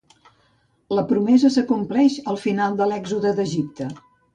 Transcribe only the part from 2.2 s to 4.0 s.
al final de l'Èxode d'Egipte.